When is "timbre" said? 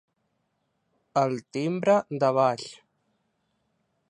1.59-1.99